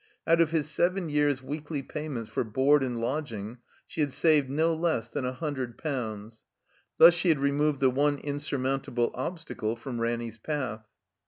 [0.25, 4.73] Out of his seven years' weekly payments for board and lodging she had saved no
[4.73, 6.43] less than a hundred potmds.
[6.97, 10.87] Thus she had removed the one insurmountable obstacle from Ranny's path.